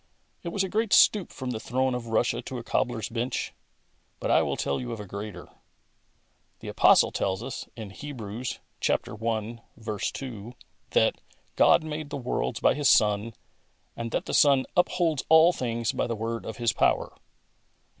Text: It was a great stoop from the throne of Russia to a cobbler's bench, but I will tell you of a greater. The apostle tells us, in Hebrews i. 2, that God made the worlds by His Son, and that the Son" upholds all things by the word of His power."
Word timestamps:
It 0.41 0.49
was 0.49 0.63
a 0.63 0.67
great 0.67 0.93
stoop 0.93 1.31
from 1.31 1.51
the 1.51 1.59
throne 1.59 1.93
of 1.93 2.07
Russia 2.07 2.41
to 2.41 2.57
a 2.57 2.63
cobbler's 2.63 3.07
bench, 3.07 3.53
but 4.19 4.31
I 4.31 4.41
will 4.41 4.57
tell 4.57 4.79
you 4.81 4.91
of 4.91 4.99
a 4.99 5.05
greater. 5.05 5.47
The 6.59 6.69
apostle 6.69 7.11
tells 7.11 7.43
us, 7.43 7.69
in 7.75 7.91
Hebrews 7.91 8.57
i. 8.89 8.97
2, 8.97 10.53
that 10.93 11.21
God 11.55 11.83
made 11.83 12.09
the 12.09 12.17
worlds 12.17 12.59
by 12.59 12.73
His 12.73 12.89
Son, 12.89 13.35
and 13.95 14.09
that 14.09 14.25
the 14.25 14.33
Son" 14.33 14.65
upholds 14.75 15.23
all 15.29 15.53
things 15.53 15.91
by 15.91 16.07
the 16.07 16.15
word 16.15 16.47
of 16.47 16.57
His 16.57 16.73
power." 16.73 17.13